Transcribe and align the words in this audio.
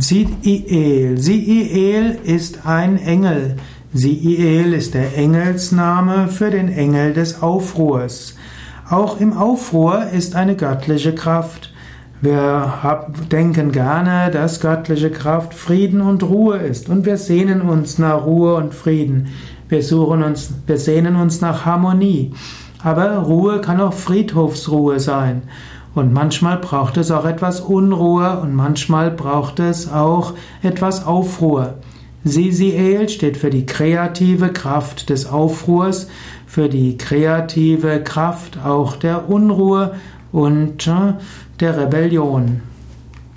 Si'iel. 0.00 1.18
Si'iel 1.18 2.18
ist 2.24 2.66
ein 2.66 2.98
Engel. 2.98 3.56
Si'iel 3.94 4.72
ist 4.72 4.94
der 4.94 5.16
Engelsname 5.16 6.28
für 6.28 6.50
den 6.50 6.68
Engel 6.68 7.12
des 7.12 7.42
Aufruhrs. 7.42 8.36
Auch 8.88 9.20
im 9.20 9.36
Aufruhr 9.36 10.06
ist 10.12 10.34
eine 10.34 10.56
göttliche 10.56 11.14
Kraft. 11.14 11.72
Wir 12.20 12.72
denken 13.30 13.72
gerne, 13.72 14.30
dass 14.30 14.60
göttliche 14.60 15.10
Kraft 15.10 15.54
Frieden 15.54 16.00
und 16.00 16.22
Ruhe 16.22 16.58
ist 16.58 16.88
und 16.88 17.04
wir 17.04 17.16
sehnen 17.16 17.62
uns 17.62 17.98
nach 17.98 18.24
Ruhe 18.24 18.54
und 18.54 18.74
Frieden. 18.74 19.28
Wir 19.68 19.82
suchen 19.82 20.22
uns, 20.22 20.52
wir 20.66 20.78
sehnen 20.78 21.16
uns 21.16 21.40
nach 21.40 21.64
Harmonie. 21.64 22.32
Aber 22.84 23.18
Ruhe 23.18 23.60
kann 23.60 23.80
auch 23.80 23.92
Friedhofsruhe 23.92 25.00
sein. 25.00 25.42
Und 25.94 26.12
manchmal 26.12 26.56
braucht 26.56 26.96
es 26.96 27.10
auch 27.10 27.24
etwas 27.24 27.60
Unruhe 27.60 28.40
und 28.40 28.54
manchmal 28.54 29.10
braucht 29.10 29.60
es 29.60 29.92
auch 29.92 30.32
etwas 30.62 31.06
Aufruhr. 31.06 31.74
Sisiel 32.24 33.08
steht 33.08 33.36
für 33.36 33.50
die 33.50 33.66
kreative 33.66 34.52
Kraft 34.52 35.10
des 35.10 35.26
Aufruhrs, 35.26 36.08
für 36.46 36.68
die 36.68 36.96
kreative 36.96 38.02
Kraft 38.02 38.58
auch 38.64 38.96
der 38.96 39.28
Unruhe 39.28 39.94
und 40.30 40.86
äh, 40.86 41.14
der 41.60 41.76
Rebellion. 41.76 42.71